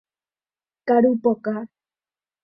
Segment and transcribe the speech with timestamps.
[0.87, 1.57] Karu pokã.